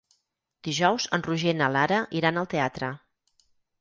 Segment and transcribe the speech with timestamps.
[0.67, 2.91] Dijous en Roger i na Lara iran al teatre.